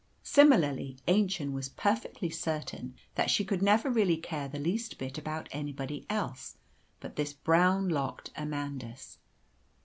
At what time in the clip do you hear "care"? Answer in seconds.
4.17-4.47